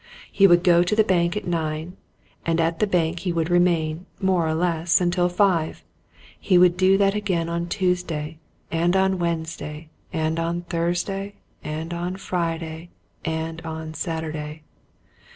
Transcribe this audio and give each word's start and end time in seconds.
He 0.31 0.47
would 0.47 0.63
go 0.63 0.81
to 0.81 0.95
the 0.95 1.03
bank 1.03 1.37
at 1.37 1.45
nine, 1.45 1.95
and 2.43 2.59
at 2.59 2.79
the 2.79 2.87
bank 2.87 3.19
he 3.19 3.31
would 3.31 3.51
remain, 3.51 4.07
more 4.19 4.47
or 4.47 4.55
less, 4.55 4.99
until 4.99 5.29
five. 5.29 5.83
He 6.39 6.57
would 6.57 6.75
do 6.75 6.97
that 6.97 7.13
again 7.13 7.47
on 7.49 7.67
Tuesday, 7.67 8.39
and 8.71 8.95
on 8.95 9.19
Wednesday, 9.19 9.89
and 10.11 10.39
on 10.39 10.61
Thursday 10.63 11.35
and 11.63 11.93
on 11.93 12.15
Friday, 12.15 12.89
and 13.23 13.61
on 13.61 13.93
Saturday. 13.93 14.63